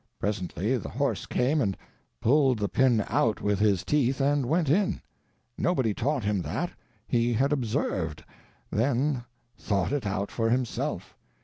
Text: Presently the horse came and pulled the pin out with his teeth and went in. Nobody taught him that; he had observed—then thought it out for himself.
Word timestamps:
Presently 0.19 0.77
the 0.77 0.89
horse 0.89 1.27
came 1.27 1.61
and 1.61 1.77
pulled 2.21 2.57
the 2.57 2.67
pin 2.67 3.05
out 3.07 3.39
with 3.39 3.59
his 3.59 3.85
teeth 3.85 4.19
and 4.19 4.47
went 4.47 4.67
in. 4.67 4.99
Nobody 5.59 5.93
taught 5.93 6.23
him 6.23 6.41
that; 6.41 6.71
he 7.07 7.33
had 7.33 7.53
observed—then 7.53 9.23
thought 9.59 9.91
it 9.91 10.07
out 10.07 10.31
for 10.31 10.49
himself. 10.49 11.15